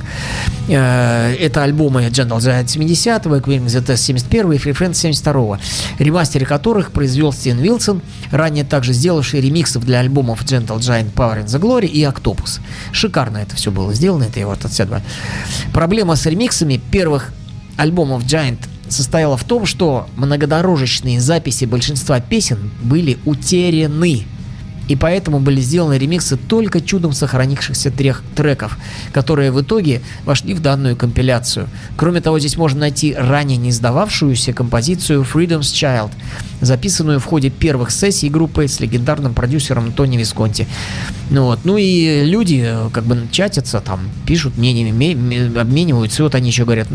Э, 0.68 1.34
Это 1.38 1.62
альбомы 1.62 2.06
Gentle 2.06 2.38
Giant 2.38 2.66
70-го, 2.66 3.36
Queen 3.36 3.66
the 3.66 3.84
Test 3.84 3.98
71 3.98 4.52
и 4.52 4.56
Free 4.56 4.76
Friends 4.76 4.94
72 4.94 5.58
ремастеры 5.98 6.46
которых 6.46 6.92
произвел 6.92 7.32
Стивен 7.32 7.58
Вилсон, 7.58 8.02
ранее 8.30 8.64
также 8.64 8.92
сделавший 8.92 9.40
ремиксов 9.40 9.84
для 9.84 10.00
альбомов 10.00 10.44
Gentle 10.44 10.78
Giant 10.78 11.12
Power 11.12 11.44
in 11.44 11.46
the 11.46 11.60
Glory 11.60 11.86
и 11.86 12.02
Octopus. 12.02 12.60
Шикарно 12.92 13.38
это 13.38 13.56
все 13.56 13.70
было 13.70 13.92
сделано, 13.92 14.24
это 14.24 14.40
я 14.40 14.46
вот 14.46 14.64
отсюда. 14.64 15.02
Проблема 15.72 16.16
с 16.16 16.24
ремиксами 16.26 16.80
первых 16.90 17.32
альбомов 17.76 18.24
Giant 18.24 18.58
состояла 18.88 19.36
в 19.36 19.44
том, 19.44 19.66
что 19.66 20.08
многодорожечные 20.16 21.20
записи 21.20 21.64
большинства 21.64 22.20
песен 22.20 22.70
были 22.82 23.18
утеряны. 23.24 24.24
И 24.86 24.96
поэтому 24.96 25.40
были 25.40 25.60
сделаны 25.60 25.96
ремиксы 25.96 26.36
только 26.36 26.80
чудом 26.80 27.14
сохранившихся 27.14 27.90
трех 27.90 28.22
треков, 28.34 28.76
которые 29.12 29.50
в 29.50 29.60
итоге 29.62 30.02
вошли 30.26 30.52
в 30.52 30.60
данную 30.60 30.94
компиляцию. 30.94 31.68
Кроме 31.96 32.20
того, 32.20 32.38
здесь 32.38 32.58
можно 32.58 32.80
найти 32.80 33.14
ранее 33.14 33.56
не 33.56 33.72
сдававшуюся 33.72 34.52
композицию 34.52 35.22
Freedom's 35.22 35.72
Child, 35.72 36.10
записанную 36.60 37.18
в 37.18 37.24
ходе 37.24 37.48
первых 37.48 37.90
сессий 37.90 38.28
группы 38.28 38.68
с 38.68 38.78
легендарным 38.80 39.32
продюсером 39.32 39.90
Тони 39.92 40.18
Висконти. 40.18 40.66
Ну, 41.30 41.44
вот. 41.44 41.60
ну 41.64 41.78
и 41.78 42.22
люди 42.24 42.62
э, 42.66 42.90
как 42.92 43.04
бы 43.04 43.26
чатятся, 43.30 43.80
там, 43.80 44.00
пишут 44.26 44.58
мнениями, 44.58 44.90
ме- 44.90 45.14
ме- 45.14 45.60
обмениваются, 45.60 46.22
и 46.22 46.24
вот 46.24 46.34
они 46.34 46.48
еще 46.48 46.64
говорят, 46.64 46.88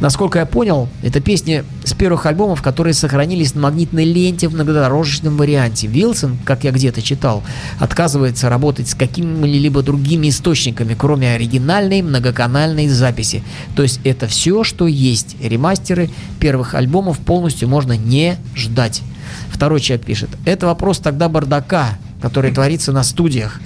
насколько 0.00 0.38
я 0.38 0.46
понял, 0.46 0.88
это 1.02 1.20
песни 1.20 1.64
с 1.84 1.92
первых 1.92 2.26
альбомов, 2.26 2.62
которые 2.62 2.94
сохранились 2.94 3.54
на 3.54 3.62
магнитной 3.62 4.04
ленте 4.04 4.48
в 4.48 4.54
многодорожечном 4.54 5.36
варианте. 5.36 5.86
Вилсон, 5.86 6.38
как 6.44 6.64
я 6.64 6.72
где-то 6.72 7.02
читал, 7.02 7.42
отказывается 7.78 8.48
работать 8.48 8.88
с 8.88 8.94
какими-либо 8.94 9.82
другими 9.82 10.28
источниками, 10.28 10.94
кроме 10.94 11.32
оригинальной 11.32 12.02
многоканальной 12.02 12.88
записи. 12.88 13.42
То 13.74 13.82
есть 13.82 14.00
это 14.04 14.26
все, 14.26 14.64
что 14.64 14.86
есть. 14.86 15.36
Ремастеры 15.42 16.10
первых 16.40 16.74
альбомов 16.74 17.18
полностью 17.18 17.68
можно 17.68 17.96
не 17.96 18.36
ждать. 18.54 19.02
Второй 19.48 19.80
человек 19.80 20.06
пишет, 20.06 20.30
это 20.44 20.66
вопрос 20.66 20.98
тогда 20.98 21.28
бардака, 21.28 21.98
который 22.20 22.52
творится 22.52 22.92
на 22.92 23.02
студиях. 23.02 23.60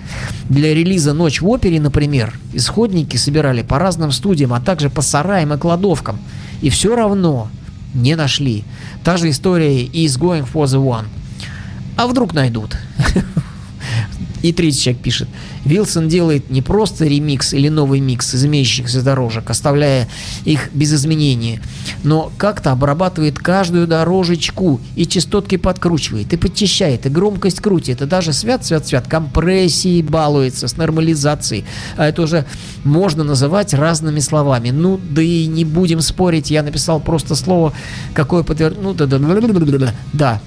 Для 0.48 0.74
релиза 0.74 1.12
«Ночь 1.12 1.40
в 1.40 1.48
опере», 1.48 1.80
например, 1.80 2.38
исходники 2.52 3.16
собирали 3.16 3.62
по 3.62 3.78
разным 3.78 4.12
студиям, 4.12 4.52
а 4.52 4.60
также 4.60 4.90
по 4.90 5.02
сараям 5.02 5.54
и 5.54 5.58
кладовкам. 5.58 6.18
И 6.60 6.70
все 6.70 6.94
равно 6.94 7.48
не 7.94 8.16
нашли. 8.16 8.64
Та 9.04 9.16
же 9.16 9.30
история 9.30 9.82
и 9.82 10.06
с 10.06 10.18
«Going 10.18 10.46
for 10.52 10.64
the 10.64 10.82
One». 10.82 11.06
А 11.96 12.06
вдруг 12.06 12.34
найдут? 12.34 12.76
И 14.42 14.52
третий 14.52 14.80
человек 14.80 15.02
пишет. 15.02 15.28
Вилсон 15.64 16.08
делает 16.08 16.50
не 16.50 16.62
просто 16.62 17.06
ремикс 17.06 17.52
или 17.52 17.68
новый 17.68 18.00
микс 18.00 18.34
из 18.34 18.44
имеющихся 18.44 19.02
дорожек, 19.02 19.50
оставляя 19.50 20.08
их 20.44 20.70
без 20.72 20.94
изменений, 20.94 21.60
но 22.02 22.32
как-то 22.38 22.72
обрабатывает 22.72 23.38
каждую 23.38 23.86
дорожечку 23.86 24.80
и 24.96 25.06
частотки 25.06 25.56
подкручивает, 25.56 26.32
и 26.32 26.36
подчищает, 26.36 27.06
и 27.06 27.10
громкость 27.10 27.60
крутит, 27.60 28.00
и 28.00 28.06
даже 28.06 28.32
свят-свят-свят 28.32 29.06
компрессии 29.06 30.02
балуется 30.02 30.68
с 30.68 30.76
нормализацией. 30.76 31.64
А 31.96 32.06
это 32.06 32.22
уже 32.22 32.46
можно 32.84 33.24
называть 33.24 33.74
разными 33.74 34.20
словами. 34.20 34.70
Ну, 34.70 34.98
да 35.10 35.22
и 35.22 35.46
не 35.46 35.64
будем 35.64 36.00
спорить, 36.00 36.50
я 36.50 36.62
написал 36.62 37.00
просто 37.00 37.34
слово, 37.34 37.72
какое 38.14 38.42
подтверждение. 38.42 38.84
Ну, 38.84 38.94
да, 38.94 39.06
да, 39.06 39.18
да, 39.18 39.28
да, 39.28 39.78
да, 39.78 39.94
да, 40.12 40.40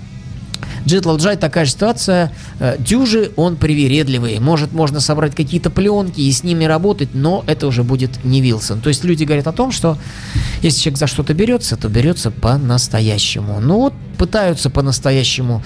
да. 0.66 0.90
Джетлал 0.90 1.18
Джай 1.18 1.38
такая 1.38 1.66
же 1.66 1.72
ситуация. 1.72 2.32
Э, 2.60 2.76
Дюжи, 2.80 3.32
он 3.36 3.56
привередливый. 3.56 4.40
Может, 4.40 4.74
можно 4.74 5.00
собрать 5.00 5.36
какие-то 5.36 5.70
пленки 5.70 6.22
и 6.22 6.32
с 6.32 6.44
ними 6.44 6.66
работать, 6.66 7.10
но 7.14 7.44
это 7.48 7.68
уже 7.68 7.84
будет 7.84 8.24
не 8.24 8.42
Вилсон. 8.42 8.82
То 8.82 8.90
есть 8.90 9.04
люди 9.04 9.24
говорят 9.24 9.48
о 9.48 9.52
том, 9.52 9.72
что 9.72 9.98
если 10.62 10.82
человек 10.82 11.00
за 11.00 11.08
что-то 11.08 11.34
берется, 11.34 11.78
то 11.78 11.90
берется 11.90 12.32
по-настоящему. 12.32 13.60
Ну 13.60 13.80
вот 13.80 13.94
пытаются 14.18 14.70
по-настоящему 14.70 15.64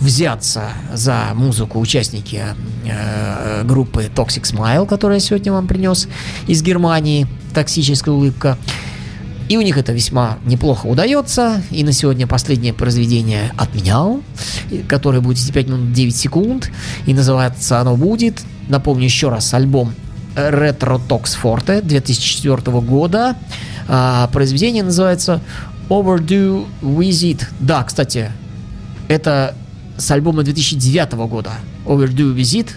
взяться 0.00 0.70
за 0.92 1.28
музыку 1.34 1.78
участники 1.78 2.42
э, 2.84 3.62
группы 3.64 4.10
Toxic 4.14 4.42
Smile, 4.42 4.86
которую 4.86 5.16
я 5.16 5.20
сегодня 5.20 5.52
вам 5.52 5.66
принес 5.66 6.08
из 6.48 6.62
Германии. 6.62 7.26
Токсическая 7.54 8.14
улыбка. 8.14 8.58
И 9.52 9.56
у 9.58 9.60
них 9.60 9.76
это 9.76 9.92
весьма 9.92 10.38
неплохо 10.46 10.86
удается. 10.86 11.62
И 11.70 11.84
на 11.84 11.92
сегодня 11.92 12.26
последнее 12.26 12.72
произведение 12.72 13.52
от 13.58 13.74
меня, 13.74 14.18
и- 14.70 14.78
которое 14.78 15.20
будет 15.20 15.36
идти 15.36 15.52
5 15.52 15.66
минут 15.68 15.92
9 15.92 16.16
секунд. 16.16 16.70
И 17.04 17.12
называется 17.12 17.78
оно 17.78 17.94
будет, 17.96 18.40
напомню 18.70 19.04
еще 19.04 19.28
раз, 19.28 19.52
альбом 19.52 19.92
Retro 20.34 20.98
Tox 21.06 21.36
Forte 21.42 21.82
2004 21.82 22.80
года. 22.80 23.36
А, 23.88 24.28
произведение 24.28 24.84
называется 24.84 25.42
Overdue 25.90 26.64
Visit. 26.80 27.42
Да, 27.60 27.82
кстати, 27.84 28.32
это 29.08 29.54
с 29.98 30.10
альбома 30.10 30.44
2009 30.44 31.26
года. 31.28 31.50
Overdue 31.84 32.34
Visit. 32.34 32.70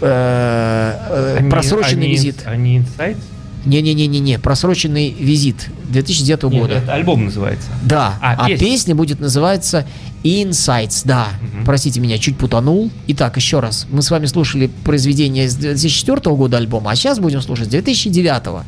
Э, 0.00 1.38
э, 1.40 1.50
просроченный 1.50 2.04
они- 2.06 2.12
визит. 2.12 2.42
Они 2.46 2.78
Insights? 2.78 3.18
Не-не-не-не-не, 3.64 4.38
просроченный 4.38 5.10
визит 5.10 5.68
2009 5.88 6.42
Нет, 6.44 6.52
года. 6.62 6.74
это 6.74 6.92
альбом 6.94 7.24
называется. 7.26 7.68
Да, 7.82 8.18
а, 8.20 8.34
А, 8.38 8.48
песня. 8.48 8.66
песня? 8.66 8.94
будет 8.94 9.20
называться 9.20 9.86
Insights, 10.22 11.02
да. 11.04 11.28
Мгм. 11.40 11.64
Простите 11.64 12.00
меня, 12.00 12.18
чуть 12.18 12.36
путанул. 12.38 12.90
Итак, 13.08 13.36
еще 13.36 13.60
раз. 13.60 13.86
Мы 13.90 14.02
с 14.02 14.10
вами 14.10 14.26
слушали 14.26 14.70
произведение 14.84 15.48
с 15.48 15.54
2004 15.54 16.34
года 16.36 16.56
альбома, 16.56 16.90
а 16.90 16.96
сейчас 16.96 17.18
будем 17.18 17.42
слушать 17.42 17.66
с 17.66 17.70
2009. 17.70 18.64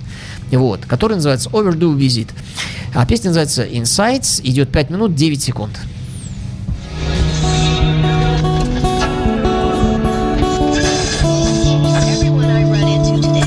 Вот, 0.52 0.84
который 0.86 1.14
называется 1.14 1.48
Overdue 1.50 1.96
Visit. 1.96 2.28
А 2.94 3.04
песня 3.06 3.30
называется 3.30 3.64
Insights, 3.64 4.40
идет 4.44 4.70
5 4.70 4.90
минут 4.90 5.14
9 5.14 5.42
секунд. 5.42 5.78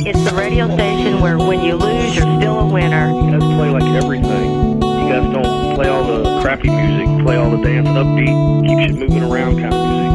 It's 0.10 0.24
the 0.24 0.34
radio 0.36 0.68
station 0.76 0.89
where 1.22 1.38
when 1.38 1.62
you 1.62 1.76
lose, 1.76 2.16
you're 2.16 2.40
still 2.40 2.60
a 2.60 2.68
winner. 2.68 3.12
You 3.12 3.32
guys 3.32 3.56
play 3.58 3.70
like 3.70 4.04
everything. 4.04 4.82
You 4.82 5.10
guys 5.10 5.34
don't 5.34 5.76
play 5.76 5.88
all 5.88 6.04
the 6.04 6.42
crappy 6.42 6.70
music, 6.70 7.26
play 7.26 7.36
all 7.36 7.50
the 7.50 7.62
dance 7.62 7.88
upbeat, 7.90 8.68
keeps 8.68 8.94
you 8.94 9.08
moving 9.08 9.24
around 9.24 9.60
kind 9.60 9.74
of 9.74 9.88
music. 9.88 10.09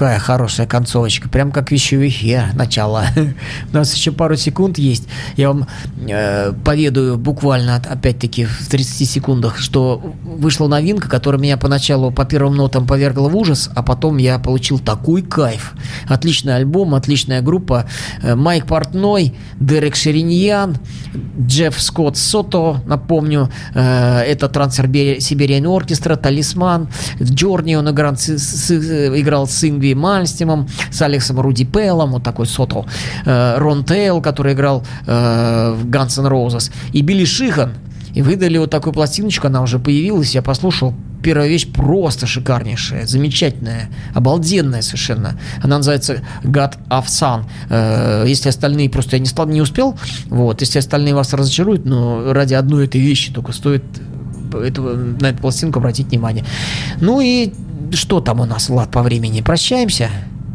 Вот. 0.00 0.06
Такая 0.06 0.18
хорошая 0.18 0.66
концовочка, 0.66 1.28
прям 1.28 1.52
как 1.52 1.68
в 1.68 1.72
вещевихе 1.72 2.46
начало. 2.54 3.04
У 3.72 3.76
нас 3.76 3.94
еще 3.94 4.12
пару 4.12 4.34
секунд 4.34 4.78
есть. 4.78 5.06
Я 5.36 5.48
вам 5.48 5.66
э, 6.08 6.52
поведаю 6.64 7.18
буквально, 7.18 7.76
опять-таки, 7.76 8.46
в 8.46 8.68
30 8.68 9.08
секундах, 9.08 9.58
что 9.58 10.14
вышла 10.24 10.68
новинка, 10.68 11.08
которая 11.08 11.40
меня 11.40 11.58
поначалу 11.58 12.10
по 12.10 12.24
первым 12.24 12.56
нотам 12.56 12.86
повергла 12.86 13.28
в 13.28 13.36
ужас, 13.36 13.70
а 13.74 13.82
потом 13.82 14.16
я 14.16 14.38
получил 14.38 14.78
такой 14.78 15.20
кайф. 15.22 15.74
Отличный 16.08 16.56
альбом, 16.56 16.94
отличная 16.94 17.42
группа. 17.42 17.84
Э, 18.22 18.34
Майк 18.34 18.66
Портной, 18.66 19.34
Дерек 19.60 19.96
Шериньян, 19.96 20.78
Джефф 21.40 21.80
Скотт 21.80 22.16
Сото, 22.16 22.80
напомню, 22.86 23.48
э, 23.74 24.20
это 24.22 24.48
Транссибериан 24.48 25.66
Оркестра, 25.66 26.16
Талисман, 26.16 26.88
в 27.18 27.32
Джорни 27.32 27.74
он 27.74 27.88
играл 27.90 28.16
с, 28.16 28.28
с- 28.38 28.70
играл 29.20 29.46
с 29.46 29.64
Ингви 29.64 29.94
Мальстимом, 29.94 30.68
с 30.90 31.02
Алексом 31.02 31.40
Руди 31.40 31.64
Пеллом, 31.64 32.12
вот 32.12 32.22
такой 32.22 32.46
Сото, 32.46 32.84
э, 33.24 33.58
Рон 33.58 33.84
Тейл, 33.84 34.20
который 34.20 34.52
играл 34.54 34.84
э, 35.06 35.74
в 35.76 35.86
Guns 35.86 36.18
N' 36.20 36.60
и 36.92 37.02
Билли 37.02 37.24
Шихан, 37.24 37.74
и 38.14 38.22
выдали 38.22 38.58
вот 38.58 38.70
такую 38.70 38.92
пластиночку, 38.92 39.46
она 39.46 39.62
уже 39.62 39.78
появилась, 39.78 40.34
я 40.34 40.42
послушал. 40.42 40.94
Первая 41.22 41.48
вещь 41.48 41.66
просто 41.68 42.26
шикарнейшая, 42.26 43.06
замечательная, 43.06 43.90
обалденная 44.14 44.82
совершенно. 44.82 45.38
Она 45.62 45.78
называется 45.78 46.22
God 46.42 46.74
of 46.88 47.06
Sun. 47.06 47.44
Э, 47.68 48.24
Если 48.26 48.48
остальные 48.48 48.90
просто 48.90 49.16
я 49.16 49.20
не, 49.20 49.26
стал, 49.26 49.46
не 49.46 49.60
успел, 49.60 49.98
вот, 50.26 50.60
если 50.60 50.78
остальные 50.78 51.14
вас 51.14 51.32
разочаруют, 51.32 51.84
но 51.84 52.32
ради 52.32 52.54
одной 52.54 52.86
этой 52.86 53.00
вещи 53.00 53.32
только 53.32 53.52
стоит 53.52 53.84
этого, 54.52 54.94
на 54.94 55.26
эту 55.26 55.38
пластинку 55.38 55.78
обратить 55.78 56.08
внимание. 56.08 56.44
Ну 57.00 57.20
и 57.20 57.52
что 57.92 58.20
там 58.20 58.40
у 58.40 58.44
нас, 58.44 58.68
Влад, 58.68 58.90
по 58.90 59.02
времени? 59.02 59.42
Прощаемся? 59.42 60.08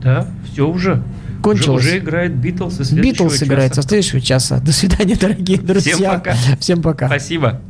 Да, 0.03 0.27
все 0.51 0.67
уже. 0.67 1.03
Кончилось. 1.41 1.83
Уже, 1.83 1.89
уже 1.89 1.97
играет 1.99 2.35
Битлз. 2.35 2.91
Битлз 2.91 3.43
играет 3.43 3.75
со 3.75 3.81
следующего 3.83 4.21
часа. 4.21 4.59
До 4.59 4.71
свидания, 4.71 5.15
дорогие 5.15 5.59
друзья. 5.59 6.13
пока. 6.13 6.35
Всем 6.59 6.81
пока. 6.81 7.07
Спасибо. 7.07 7.61